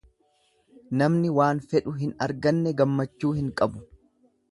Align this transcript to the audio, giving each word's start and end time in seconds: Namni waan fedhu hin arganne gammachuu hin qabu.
Namni 1.01 1.29
waan 1.39 1.61
fedhu 1.73 1.93
hin 1.99 2.15
arganne 2.27 2.73
gammachuu 2.81 3.33
hin 3.41 3.53
qabu. 3.61 3.85